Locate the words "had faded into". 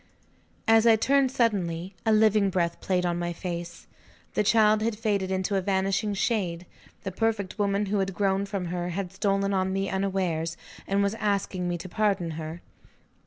4.81-5.55